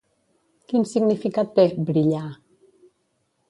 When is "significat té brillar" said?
0.93-2.25